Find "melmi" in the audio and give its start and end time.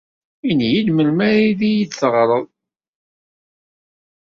0.91-1.21